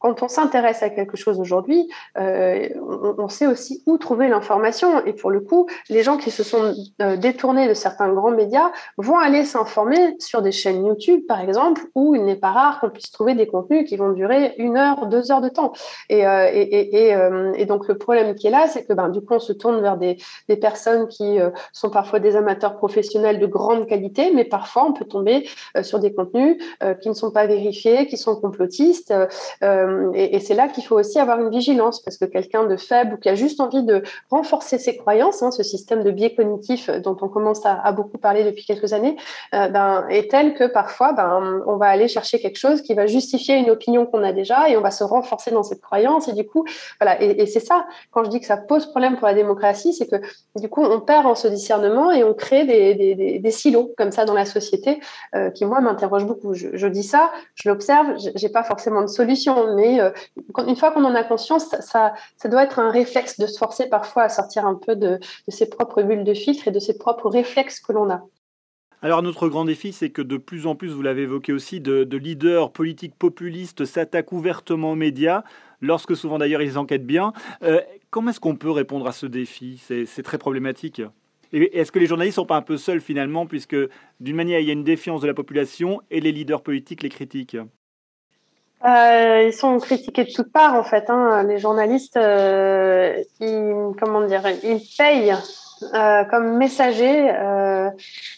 quand 0.00 0.22
on 0.22 0.28
s'intéresse 0.28 0.82
à 0.82 0.90
quelque 0.90 1.16
chose 1.16 1.40
aujourd'hui, 1.40 1.88
on, 2.16 3.28
sait 3.28 3.46
aussi 3.46 3.82
où 3.86 3.98
trouver 3.98 4.28
l'information. 4.28 5.04
Et 5.04 5.12
pour 5.12 5.30
le 5.30 5.40
coup, 5.40 5.66
les 5.88 6.02
gens 6.02 6.16
qui 6.16 6.30
se 6.30 6.42
sont 6.42 6.74
détournés 7.18 7.68
de 7.68 7.74
certains 7.74 8.12
grands 8.12 8.30
médias 8.30 8.70
vont 8.96 9.18
aller 9.18 9.44
s'informer 9.44 10.16
sur 10.18 10.42
des 10.42 10.52
chaînes 10.52 10.84
YouTube, 10.84 11.22
par 11.26 11.40
exemple, 11.40 11.82
où 11.94 12.14
il 12.14 12.24
n'est 12.24 12.36
pas 12.36 12.50
rare 12.50 12.80
qu'on 12.80 12.90
puisse 12.90 13.10
trouver 13.10 13.34
des 13.34 13.46
contenus 13.46 13.88
qui 13.88 13.96
vont 13.96 14.12
durer 14.12 14.54
une 14.58 14.76
heure, 14.76 15.06
deux 15.06 15.30
heures 15.30 15.40
de 15.40 15.48
temps. 15.48 15.72
Et, 16.08 16.20
et, 16.20 17.11
et, 17.11 17.66
donc 17.66 17.88
le 17.88 17.99
problème 17.99 18.35
qui 18.35 18.46
est 18.46 18.50
là, 18.50 18.66
c'est 18.68 18.85
que 18.85 18.92
ben, 18.92 19.08
du 19.08 19.20
coup 19.20 19.35
on 19.35 19.40
se 19.40 19.52
tourne 19.52 19.80
vers 19.80 19.96
des 19.96 20.18
personnes 20.56 21.08
qui 21.08 21.40
euh, 21.40 21.50
sont 21.72 21.90
parfois 21.90 22.18
des 22.18 22.36
amateurs 22.36 22.76
professionnels 22.76 23.38
de 23.38 23.46
grande 23.46 23.86
qualité, 23.86 24.30
mais 24.34 24.44
parfois 24.44 24.84
on 24.84 24.92
peut 24.92 25.04
tomber 25.04 25.48
euh, 25.76 25.82
sur 25.82 25.98
des 25.98 26.12
contenus 26.12 26.62
euh, 26.82 26.94
qui 26.94 27.08
ne 27.08 27.14
sont 27.14 27.30
pas 27.30 27.46
vérifiés, 27.46 28.06
qui 28.06 28.16
sont 28.16 28.36
complotistes. 28.36 29.12
et, 29.62 30.40
c'est 30.40 30.54
là 30.54 30.68
qu'il 30.68 30.84
faut 30.84 30.98
aussi 30.98 31.18
avoir 31.18 31.40
une 31.40 31.50
vigilance, 31.50 32.00
parce 32.00 32.16
que 32.18 32.25
quelqu'un 32.25 32.64
de 32.64 32.76
faible 32.76 33.14
ou 33.14 33.16
qui 33.16 33.28
a 33.28 33.34
juste 33.34 33.60
envie 33.60 33.82
de 33.82 34.02
renforcer 34.30 34.78
ses 34.78 34.96
croyances, 34.96 35.42
hein, 35.42 35.50
ce 35.50 35.62
système 35.62 36.04
de 36.04 36.10
biais 36.10 36.34
cognitif 36.34 36.90
dont 36.90 37.16
on 37.20 37.28
commence 37.28 37.64
à, 37.64 37.90
beaucoup 37.92 38.18
parler 38.18 38.44
depuis 38.44 38.64
quelques 38.64 38.92
années, 38.92 39.16
ben, 39.52 40.06
est 40.08 40.30
tel 40.30 40.54
que 40.54 40.64
parfois 40.64 41.12
ben, 41.12 41.62
on 41.66 41.76
va 41.76 41.86
aller 41.86 42.08
chercher 42.08 42.38
quelque 42.38 42.58
chose 42.58 42.82
qui 42.82 42.94
va 42.94 43.06
justifier 43.06 43.56
une 43.56 43.70
opinion 43.70 44.06
qu'on 44.06 44.22
a 44.22 44.32
déjà 44.32 44.68
et 44.68 44.76
on 44.76 44.82
va 44.82 44.90
se 44.90 45.04
renforcer 45.04 45.50
dans 45.50 45.62
cette 45.62 45.80
croyance. 45.80 46.28
Et 46.28 46.32
du 46.32 46.46
coup, 46.46 46.64
voilà. 47.00 47.20
Et 47.22 47.46
c'est 47.46 47.60
ça, 47.60 47.86
quand 48.10 48.25
je 48.25 48.30
dis 48.30 48.40
que 48.40 48.46
ça 48.46 48.56
pose 48.56 48.86
problème 48.86 49.16
pour 49.16 49.26
la 49.26 49.34
démocratie, 49.34 49.92
c'est 49.92 50.06
que 50.06 50.16
du 50.57 50.69
coup, 50.69 50.83
on 50.83 51.00
perd 51.00 51.26
en 51.26 51.35
ce 51.35 51.49
discernement 51.49 52.11
et 52.12 52.25
on 52.25 52.33
crée 52.33 52.64
des, 52.64 53.50
silos 53.50 53.93
comme 53.97 54.11
ça 54.11 54.25
dans 54.25 54.35
la 54.35 54.47
société 54.47 55.00
euh, 55.35 55.50
qui, 55.50 55.64
moi, 55.64 55.81
m'interrogent 55.81 56.26
beaucoup. 56.26 56.55
Je, 56.55 56.87
dis 56.87 57.02
ça, 57.02 57.31
je 57.55 57.69
l'observe, 57.69 58.16
j'ai 58.35 58.49
pas 58.49 58.62
forcément 58.64 59.02
de 59.02 59.07
solution, 59.07 59.75
mais 59.76 60.00
euh, 60.00 60.11
une 60.66 60.76
fois 60.76 60.93
qu'on 60.93 61.05
en 61.05 61.14
a 61.14 61.25
conscience, 61.25 61.66
ça, 61.81 62.14
ça, 62.37 62.49
doit 62.49 62.64
être 62.64 62.78
un 62.78 62.90
réflexe 62.90 63.38
de 63.38 63.47
se 63.47 63.59
forcer 63.59 63.88
parfois 63.88 64.25
à 64.25 64.28
sortir 64.28 64.66
un 64.66 64.75
peu 64.75 64.97
de, 64.97 65.19
ses 65.49 65.69
propres 65.69 66.02
bulles 66.02 66.25
de 66.25 66.35
filtre 66.35 66.69
et 66.69 66.73
de 66.73 66.81
ses 66.81 66.97
propres 66.97 67.28
réflexes 67.28 67.81
que 67.81 67.93
l'on 67.93 68.11
a. 68.11 68.23
Alors 69.02 69.23
notre 69.23 69.49
grand 69.49 69.66
défi, 69.66 69.93
c'est 69.93 70.11
que 70.11 70.23
de 70.23 70.38
plus 70.38 70.66
en 70.66 70.75
plus, 70.75 70.88
vous 70.88 71.02
l'avez 71.02 71.23
évoqué 71.23 71.52
aussi, 71.52 71.81
de, 71.81 72.16
leaders 72.16 72.73
politiques 72.73 73.14
populistes 73.14 73.85
s'attaquent 73.85 74.33
ouvertement 74.33 74.93
aux 74.93 74.97
médias, 74.97 75.45
lorsque 75.80 76.16
souvent 76.16 76.38
d'ailleurs 76.38 76.62
ils 76.62 76.78
enquêtent 76.78 77.06
bien. 77.06 77.33
Euh, 77.62 77.80
Comment 78.11 78.30
est-ce 78.30 78.40
qu'on 78.40 78.56
peut 78.56 78.71
répondre 78.71 79.06
à 79.06 79.12
ce 79.12 79.26
défi? 79.26 79.83
C'est 80.06 80.23
très 80.23 80.38
problématique. 80.38 81.02
Est-ce 81.52 81.92
que 81.92 81.99
les 81.99 82.06
journalistes 82.06 82.37
sont 82.37 82.47
pas 82.47 82.56
un 82.56 82.62
peu 82.62 82.78
seuls 82.78 83.00
finalement, 83.00 83.47
puisque 83.47 83.76
d'une 84.21 84.37
manière 84.37 84.59
il 84.59 84.66
y 84.66 84.71
a 84.71 84.73
une 84.73 84.85
défiance 84.85 85.21
de 85.21 85.26
la 85.26 85.35
population 85.35 86.00
et 86.11 86.21
les 86.21 86.33
leaders 86.33 86.62
politiques 86.62 87.02
les 87.02 87.11
critiquent 87.11 87.59
euh, 88.85 89.42
ils 89.47 89.54
sont 89.54 89.78
critiqués 89.78 90.25
de 90.25 90.33
toutes 90.33 90.52
parts 90.52 90.75
en 90.75 90.85
fait. 90.85 91.09
Hein. 91.09 91.42
Les 91.45 91.59
journalistes, 91.59 92.16
euh, 92.16 93.23
ils, 93.40 93.92
comment 93.99 94.26
dire, 94.26 94.42
ils 94.62 94.80
payent 94.97 95.35
comme 96.30 96.56
messagers 96.56 97.30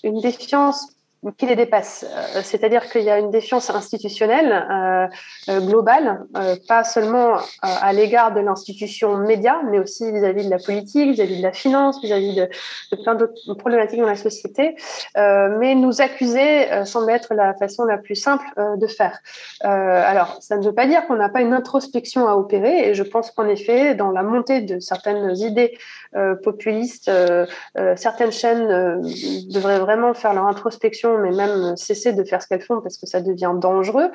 une 0.05 0.21
défiance 0.21 0.98
qui 1.37 1.47
les 1.47 1.57
dépasse. 1.57 2.05
Euh, 2.09 2.41
c'est-à-dire 2.43 2.89
qu'il 2.89 3.03
y 3.03 3.11
a 3.11 3.19
une 3.19 3.31
défiance 3.31 3.71
institutionnelle 3.71 4.53
euh, 4.53 5.07
euh 5.49 5.61
globale, 5.61 6.21
pas 6.69 6.85
seulement 6.85 7.37
à 7.63 7.93
l'égard 7.93 8.33
de 8.33 8.41
l'institution 8.41 9.17
média, 9.17 9.61
mais 9.71 9.79
aussi 9.79 10.11
vis-à-vis 10.13 10.45
de 10.45 10.51
la 10.51 10.59
politique, 10.59 11.11
vis-à-vis 11.11 11.39
de 11.39 11.43
la 11.43 11.53
finance, 11.53 12.01
vis-à-vis 12.03 12.35
de, 12.35 12.49
de, 12.93 13.03
plein 13.03 13.15
d'autres 13.15 13.55
problématiques 13.55 14.01
dans 14.01 14.07
la 14.07 14.17
société. 14.17 14.77
mais 15.17 15.75
nous 15.75 16.01
accuser 16.01 16.69
semble 16.85 17.11
être 17.11 17.35
la 17.35 17.55
façon 17.55 17.85
la 17.85 17.99
plus 17.99 18.15
simple 18.15 18.47
de 18.77 18.87
faire. 18.87 19.21
alors, 19.61 20.37
ça 20.41 20.57
ne 20.57 20.65
veut 20.65 20.75
pas 20.75 20.87
dire 20.87 21.07
qu'on 21.07 21.17
n'a 21.17 21.29
pas 21.29 21.41
une 21.41 21.53
introspection 21.53 22.29
à 22.29 22.35
opérer, 22.35 22.89
et 22.89 22.95
je 22.95 23.03
pense 23.03 23.31
qu'en 23.31 23.49
effet, 23.49 23.95
dans 23.95 24.11
la 24.11 24.23
montée 24.23 24.61
de 24.61 24.79
certaines 24.79 25.37
idées 25.37 25.77
populistes, 26.43 27.11
certaines 27.97 28.33
chaînes 28.33 29.03
devraient 29.51 29.81
vraiment 29.81 30.15
faire 30.15 30.35
leur 30.35 30.47
introspection 30.47 31.08
mais 31.17 31.31
même 31.31 31.77
cesser 31.77 32.13
de 32.13 32.23
faire 32.25 32.43
ce 32.43 32.49
qu'elles 32.49 32.63
font 32.63 32.81
parce 32.81 32.99
que 32.99 33.07
ça 33.07 33.21
devient 33.21 33.53
dangereux. 33.55 34.11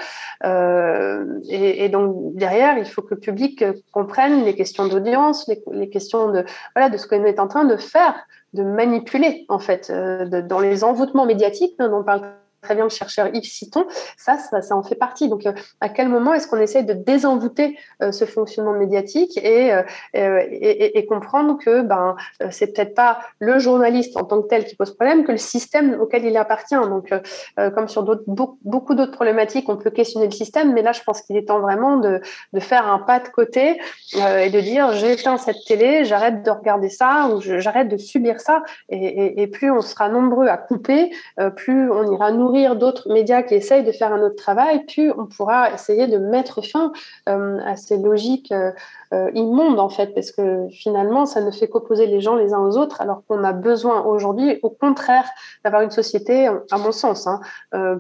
Euh, 0.46 1.40
et, 1.50 1.90
donc 1.90 2.36
derrière, 2.36 2.78
il 2.78 2.86
faut 2.86 3.02
que 3.02 3.16
le 3.16 3.20
public 3.20 3.64
comprenne 3.92 4.44
les 4.44 4.56
questions 4.56 4.88
d'audience, 4.88 5.50
les, 5.72 5.90
questions 5.90 6.32
de 6.32 6.46
voilà 6.76 6.90
de 6.90 6.98
ce 6.98 7.08
qu'on 7.08 7.24
est 7.24 7.40
en 7.40 7.48
train 7.48 7.66
de 7.66 7.78
faire, 7.78 8.16
de 8.54 8.64
manipuler 8.64 9.46
en 9.50 9.60
fait, 9.60 9.90
euh, 9.90 10.42
dans 10.42 10.60
les 10.60 10.84
envoûtements 10.84 11.26
médiatiques 11.26 11.76
dont 11.80 11.92
on 11.94 12.04
parle 12.04 12.22
très 12.64 12.76
bien 12.76 12.86
le 12.86 12.90
chercheur 12.90 13.28
Yves 13.34 13.44
Citon, 13.44 13.86
ça, 14.18 14.38
ça, 14.38 14.76
en 14.76 14.84
fait 14.84 14.96
partie. 14.96 15.28
Donc, 15.28 15.46
euh, 15.46 15.54
à 15.82 15.90
quel 15.90 16.10
moment 16.10 16.34
est-ce 16.34 16.48
qu'on 16.48 16.60
essaye 16.60 16.86
de 16.86 16.94
désenvoûter 16.94 17.78
euh, 18.02 18.12
ce 18.12 18.26
fonctionnement 18.26 18.74
médiatique 18.74 19.38
et, 19.38 19.74
euh, 19.74 19.84
et, 20.14 20.98
et, 20.98 21.06
comprendre 21.06 21.58
que 21.58 21.82
ben, 21.82 22.16
c'est 22.50 22.74
peut-être 22.74 22.96
pas 22.96 23.20
le 23.40 23.60
journaliste 23.60 24.16
en 24.18 24.24
tant 24.24 24.42
que 24.42 24.48
tel 24.48 24.66
qui 24.66 24.76
pose 24.76 24.96
problème, 24.96 25.26
que 25.26 25.32
le 25.34 25.38
système 25.38 26.00
auquel 26.00 26.26
il 26.26 26.36
appartient. 26.38 26.76
Donc, 26.76 27.14
comme 27.58 27.88
sur 27.88 28.04
beaucoup 28.26 28.96
d'autres 28.96 29.12
problématiques, 29.12 29.68
on 29.68 29.76
peut 29.76 29.90
questionner 29.90 30.26
le 30.26 30.32
système, 30.32 30.74
mais 30.74 30.82
là, 30.82 30.94
je 30.94 31.02
pense 31.04 31.22
qu'il 31.22 31.36
est 31.36 31.48
temps 31.48 31.60
vraiment 31.60 31.98
de, 31.98 32.22
de 32.54 32.60
faire 32.60 32.88
un 32.88 33.00
pas 33.00 33.20
de 33.20 33.28
côté 33.28 33.80
et 34.16 34.50
de 34.50 34.60
dire 34.62 34.94
j'éteins 34.94 35.38
cette 35.38 35.64
télé, 35.68 36.06
j'arrête 36.06 36.44
de 36.44 36.50
regarder 36.50 36.90
ça 36.90 37.30
ou 37.30 37.42
j'arrête 37.42 37.90
de 37.90 37.98
subir 37.98 38.40
ça. 38.40 38.64
Et, 38.90 39.48
plus 39.48 39.70
on 39.72 39.82
sera 39.82 40.08
nombreux 40.08 40.48
à 40.48 40.58
couper, 40.58 41.12
plus 41.58 41.92
on 41.92 42.14
ira 42.14 42.32
d'autres 42.76 43.12
médias 43.12 43.44
qui 43.44 43.56
essayent 43.56 43.84
de 43.84 43.92
faire 43.92 44.14
un 44.14 44.22
autre 44.22 44.36
travail, 44.36 44.86
puis 44.86 45.10
on 45.18 45.26
pourra 45.26 45.74
essayer 45.74 46.08
de 46.08 46.18
mettre 46.18 46.64
fin 46.64 46.92
euh, 47.28 47.60
à 47.66 47.76
ces 47.76 47.98
logiques 47.98 48.52
euh, 48.52 48.72
euh, 49.14 49.32
immondes, 49.34 49.80
en 49.80 49.90
fait, 49.90 50.14
parce 50.14 50.32
que 50.32 50.68
finalement, 50.70 51.26
ça 51.26 51.42
ne 51.42 51.52
fait 51.52 51.68
qu'opposer 51.68 52.06
les 52.06 52.22
gens 52.22 52.36
les 52.36 52.54
uns 52.54 52.60
aux 52.60 52.78
autres, 52.78 53.02
alors 53.02 53.24
qu'on 53.28 53.44
a 53.44 53.54
besoin 53.54 54.04
aujourd'hui, 54.04 54.60
au 54.62 54.70
contraire, 54.70 55.26
d'avoir 55.64 55.82
une 55.82 55.92
société, 55.92 56.48
à 56.48 56.78
mon 56.78 56.92
sens, 56.92 57.28
hein, 57.28 57.42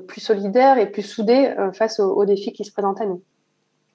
plus 0.08 0.22
solidaire 0.22 0.78
et 0.78 0.90
plus 0.90 1.04
soudée 1.04 1.54
face 1.74 2.00
aux, 2.00 2.14
aux 2.14 2.26
défis 2.26 2.54
qui 2.54 2.64
se 2.64 2.72
présentent 2.72 3.02
à 3.02 3.06
nous. 3.06 3.22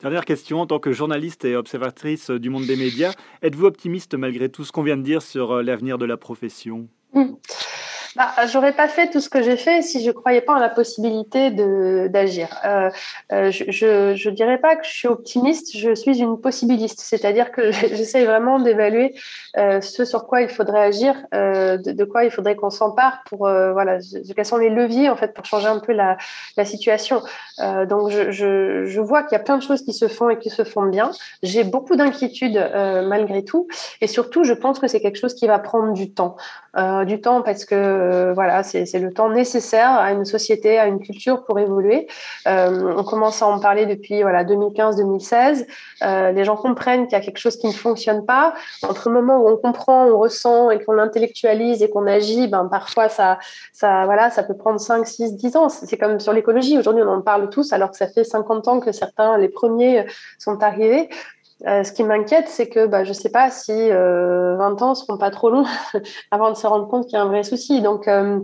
Dernière 0.00 0.24
question, 0.24 0.60
en 0.60 0.66
tant 0.66 0.78
que 0.78 0.92
journaliste 0.92 1.44
et 1.44 1.56
observatrice 1.56 2.30
du 2.30 2.50
monde 2.50 2.66
des 2.66 2.76
médias, 2.76 3.12
êtes-vous 3.42 3.66
optimiste 3.66 4.14
malgré 4.14 4.48
tout 4.48 4.64
ce 4.64 4.70
qu'on 4.70 4.82
vient 4.82 4.96
de 4.96 5.02
dire 5.02 5.22
sur 5.22 5.62
l'avenir 5.62 5.98
de 5.98 6.04
la 6.04 6.16
profession? 6.16 6.88
Mmh 7.14 7.34
bah, 8.18 8.34
J'aurais 8.48 8.72
pas 8.72 8.88
fait 8.88 9.10
tout 9.10 9.20
ce 9.20 9.28
que 9.28 9.42
j'ai 9.42 9.56
fait 9.56 9.80
si 9.80 10.04
je 10.04 10.10
croyais 10.10 10.40
pas 10.40 10.54
en 10.54 10.58
la 10.58 10.68
possibilité 10.68 11.52
d'agir. 12.08 12.48
Euh, 12.64 12.90
euh, 13.32 13.50
je, 13.52 14.14
je, 14.16 14.30
dirais 14.30 14.58
pas 14.58 14.74
que 14.74 14.84
je 14.84 14.90
suis 14.90 15.06
optimiste, 15.06 15.76
je 15.76 15.94
suis 15.94 16.18
une 16.18 16.40
possibiliste, 16.40 16.98
c'est-à-dire 16.98 17.52
que 17.52 17.70
j'essaye 17.96 18.24
vraiment 18.24 18.58
d'évaluer 18.58 19.14
euh, 19.56 19.80
ce 19.80 20.04
sur 20.04 20.26
quoi 20.26 20.42
il 20.42 20.48
faudrait 20.48 20.82
agir, 20.82 21.14
de, 21.32 22.04
quoi 22.04 22.24
il 22.24 22.32
faudrait 22.32 22.56
qu'on 22.56 22.70
s'empare 22.70 23.22
pour 23.24 23.38
voilà, 23.38 23.98
quels 24.34 24.44
sont 24.44 24.56
les 24.56 24.70
leviers 24.70 25.08
en 25.08 25.16
fait 25.16 25.32
pour 25.32 25.44
changer 25.44 25.68
un 25.68 25.78
peu 25.78 25.92
la, 25.92 26.16
la 26.56 26.64
situation. 26.64 27.22
Donc 27.88 28.10
je, 28.10 28.32
je 28.84 29.00
vois 29.00 29.22
qu'il 29.22 29.38
y 29.38 29.40
a 29.40 29.44
plein 29.44 29.58
de 29.58 29.62
choses 29.62 29.82
qui 29.82 29.92
se 29.92 30.08
font 30.08 30.28
et 30.30 30.38
qui 30.38 30.50
se 30.50 30.64
font 30.64 30.82
bien. 30.82 31.12
J'ai 31.44 31.62
beaucoup 31.62 31.94
d'inquiétudes 31.94 32.58
malgré 33.06 33.44
tout, 33.44 33.68
et 34.00 34.08
surtout 34.08 34.42
je 34.42 34.54
pense 34.54 34.80
que 34.80 34.88
c'est 34.88 35.00
quelque 35.00 35.18
chose 35.18 35.34
qui 35.34 35.46
va 35.46 35.60
prendre 35.60 35.92
du 35.92 36.10
temps, 36.12 36.36
du 37.06 37.20
temps 37.20 37.42
parce 37.42 37.64
que 37.64 38.07
euh, 38.08 38.32
voilà, 38.32 38.62
c'est 38.62 38.98
le 38.98 39.12
temps 39.12 39.30
nécessaire 39.30 39.90
à 39.90 40.12
une 40.12 40.24
société, 40.24 40.78
à 40.78 40.86
une 40.86 41.00
culture 41.00 41.44
pour 41.44 41.58
évoluer. 41.58 42.06
Euh, 42.46 42.94
on 42.96 43.04
commence 43.04 43.42
à 43.42 43.46
en 43.46 43.60
parler 43.60 43.86
depuis 43.86 44.22
voilà 44.22 44.44
2015-2016. 44.44 45.66
Euh, 46.02 46.32
les 46.32 46.44
gens 46.44 46.56
comprennent 46.56 47.06
qu'il 47.06 47.12
y 47.12 47.20
a 47.20 47.24
quelque 47.24 47.38
chose 47.38 47.56
qui 47.56 47.66
ne 47.66 47.72
fonctionne 47.72 48.24
pas. 48.24 48.54
Entre 48.82 49.08
le 49.08 49.14
moment 49.14 49.42
où 49.42 49.48
on 49.48 49.56
comprend, 49.56 50.06
on 50.06 50.18
ressent 50.18 50.70
et 50.70 50.82
qu'on 50.82 50.98
intellectualise 50.98 51.82
et 51.82 51.90
qu'on 51.90 52.06
agit, 52.06 52.48
ben 52.48 52.66
parfois 52.66 53.08
ça, 53.08 53.38
ça 53.72 54.04
voilà, 54.04 54.30
ça 54.30 54.42
peut 54.42 54.56
prendre 54.56 54.80
5, 54.80 55.06
6, 55.06 55.36
10 55.36 55.56
ans. 55.56 55.68
C'est 55.68 55.98
comme 55.98 56.20
sur 56.20 56.32
l'écologie. 56.32 56.78
Aujourd'hui, 56.78 57.02
on 57.02 57.10
en 57.10 57.22
parle 57.22 57.50
tous 57.50 57.72
alors 57.72 57.90
que 57.90 57.96
ça 57.96 58.08
fait 58.08 58.24
50 58.24 58.68
ans 58.68 58.80
que 58.80 58.92
certains, 58.92 59.38
les 59.38 59.48
premiers, 59.48 60.06
sont 60.38 60.62
arrivés. 60.62 61.08
Euh, 61.66 61.82
ce 61.82 61.92
qui 61.92 62.04
m'inquiète, 62.04 62.48
c'est 62.48 62.68
que 62.68 62.86
bah, 62.86 63.02
je 63.02 63.08
ne 63.08 63.14
sais 63.14 63.30
pas 63.30 63.50
si 63.50 63.72
euh, 63.72 64.56
20 64.56 64.80
ans 64.82 64.94
seront 64.94 65.18
pas 65.18 65.30
trop 65.30 65.50
longs 65.50 65.66
avant 66.30 66.50
de 66.50 66.56
se 66.56 66.66
rendre 66.66 66.86
compte 66.86 67.06
qu'il 67.06 67.14
y 67.14 67.16
a 67.16 67.22
un 67.22 67.26
vrai 67.26 67.42
souci. 67.42 67.82
Donc, 67.82 68.06
euh, 68.06 68.40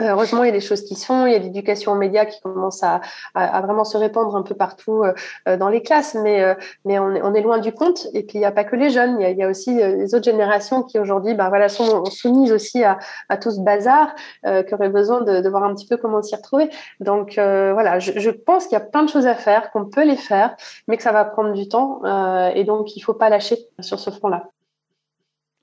Heureusement, 0.00 0.44
il 0.44 0.46
y 0.46 0.50
a 0.50 0.52
des 0.52 0.60
choses 0.60 0.82
qui 0.82 0.94
se 0.94 1.06
font, 1.06 1.26
il 1.26 1.32
y 1.32 1.34
a 1.34 1.38
l'éducation 1.38 1.92
aux 1.92 1.96
médias 1.96 2.24
qui 2.24 2.40
commence 2.40 2.84
à, 2.84 3.00
à, 3.34 3.60
vraiment 3.62 3.84
se 3.84 3.96
répandre 3.96 4.36
un 4.36 4.42
peu 4.42 4.54
partout 4.54 5.02
euh, 5.02 5.56
dans 5.56 5.68
les 5.68 5.82
classes, 5.82 6.14
mais, 6.14 6.42
euh, 6.42 6.54
mais 6.84 6.98
on, 7.00 7.14
est, 7.14 7.22
on, 7.22 7.34
est, 7.34 7.40
loin 7.40 7.58
du 7.58 7.72
compte. 7.72 8.06
Et 8.14 8.22
puis, 8.22 8.38
il 8.38 8.40
n'y 8.40 8.46
a 8.46 8.52
pas 8.52 8.62
que 8.64 8.76
les 8.76 8.90
jeunes, 8.90 9.16
il 9.18 9.22
y 9.22 9.26
a, 9.26 9.30
il 9.30 9.38
y 9.38 9.42
a 9.42 9.48
aussi 9.48 9.82
euh, 9.82 9.96
les 9.96 10.14
autres 10.14 10.24
générations 10.24 10.84
qui 10.84 10.98
aujourd'hui 10.98 11.34
bah, 11.34 11.48
voilà, 11.48 11.68
sont 11.68 12.04
soumises 12.06 12.52
aussi 12.52 12.84
à, 12.84 12.98
à 13.28 13.36
tout 13.36 13.50
ce 13.50 13.60
bazar, 13.60 14.14
euh, 14.46 14.62
qui 14.62 14.74
besoin 14.76 15.22
de, 15.22 15.40
de, 15.40 15.48
voir 15.48 15.64
un 15.64 15.74
petit 15.74 15.86
peu 15.86 15.96
comment 15.96 16.22
s'y 16.22 16.36
retrouver. 16.36 16.70
Donc 17.00 17.32
voilà, 17.34 17.98
je, 17.98 18.12
je 18.18 18.30
pense 18.30 18.66
qu'il 18.66 18.78
y 18.78 18.80
a 18.80 18.84
plein 18.84 19.02
de 19.02 19.08
choses 19.08 19.26
à 19.26 19.34
faire, 19.34 19.72
qu'on 19.72 19.86
peut 19.86 20.04
les 20.04 20.16
faire, 20.16 20.54
mais 20.86 20.96
que 20.96 21.02
ça 21.02 21.12
va 21.12 21.24
prendre 21.24 21.52
du 21.52 21.68
temps. 21.68 22.00
et 22.54 22.64
donc, 22.64 22.94
il 22.96 23.00
ne 23.00 23.04
faut 23.04 23.14
pas 23.14 23.28
lâcher 23.28 23.58
sur 23.80 23.98
ce 23.98 24.10
front-là. 24.10 24.44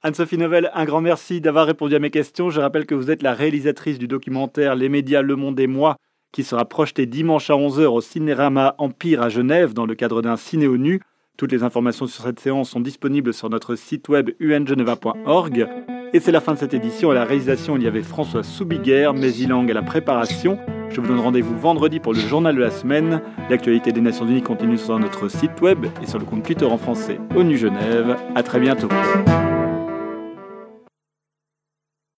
Anne-Sophie 0.05 0.37
Novelle, 0.37 0.69
un 0.75 0.85
grand 0.85 1.01
merci 1.01 1.41
d'avoir 1.41 1.65
répondu 1.65 1.95
à 1.95 1.99
mes 1.99 2.11
questions. 2.11 2.51
Je 2.51 2.61
rappelle 2.61 2.85
que 2.85 2.93
vous 2.93 3.09
êtes 3.09 3.23
la 3.23 3.33
réalisatrice 3.33 3.97
du 3.97 4.07
documentaire 4.07 4.75
Les 4.75 4.87
médias, 4.87 5.23
le 5.23 5.35
monde 5.35 5.59
et 5.59 5.65
moi, 5.65 5.95
qui 6.31 6.43
sera 6.43 6.63
projeté 6.65 7.07
dimanche 7.07 7.49
à 7.49 7.55
11h 7.55 7.85
au 7.85 8.01
Cinérama 8.01 8.75
Empire 8.77 9.23
à 9.23 9.29
Genève 9.29 9.73
dans 9.73 9.87
le 9.87 9.95
cadre 9.95 10.21
d'un 10.21 10.37
ciné 10.37 10.67
nu. 10.67 11.01
Toutes 11.37 11.51
les 11.51 11.63
informations 11.63 12.05
sur 12.05 12.23
cette 12.23 12.39
séance 12.39 12.69
sont 12.69 12.81
disponibles 12.81 13.33
sur 13.33 13.49
notre 13.49 13.73
site 13.73 14.07
web 14.07 14.29
ungeneva.org. 14.39 15.67
Et 16.13 16.19
c'est 16.19 16.31
la 16.31 16.39
fin 16.39 16.53
de 16.53 16.59
cette 16.59 16.75
édition. 16.75 17.09
À 17.09 17.15
la 17.15 17.25
réalisation, 17.25 17.75
il 17.75 17.81
y 17.81 17.87
avait 17.87 18.03
François 18.03 18.43
Soubiguerre, 18.43 19.15
Mézilang 19.15 19.67
à 19.67 19.73
la 19.73 19.81
préparation. 19.81 20.59
Je 20.91 21.01
vous 21.01 21.07
donne 21.07 21.19
rendez-vous 21.19 21.57
vendredi 21.57 21.99
pour 21.99 22.13
le 22.13 22.19
journal 22.19 22.55
de 22.55 22.61
la 22.61 22.69
semaine. 22.69 23.23
L'actualité 23.49 23.91
des 23.91 24.01
Nations 24.01 24.27
Unies 24.27 24.43
continue 24.43 24.77
sur 24.77 24.99
notre 24.99 25.29
site 25.29 25.59
web 25.61 25.87
et 26.03 26.05
sur 26.05 26.19
le 26.19 26.25
compte 26.25 26.43
Twitter 26.43 26.65
en 26.65 26.77
français 26.77 27.19
ONU 27.35 27.57
Genève. 27.57 28.17
À 28.35 28.43
très 28.43 28.59
bientôt. 28.59 28.89